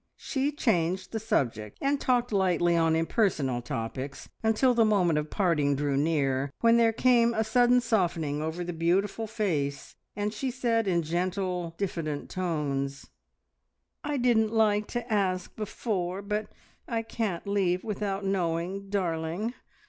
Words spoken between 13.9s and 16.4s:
"I didn't like to ask before,